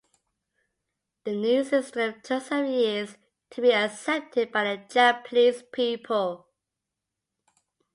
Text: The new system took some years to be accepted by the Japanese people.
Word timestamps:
The 1.25 1.31
new 1.35 1.63
system 1.63 2.21
took 2.23 2.41
some 2.41 2.65
years 2.65 3.17
to 3.51 3.61
be 3.61 3.71
accepted 3.71 4.51
by 4.51 4.63
the 4.63 4.83
Japanese 4.91 5.61
people. 5.71 6.47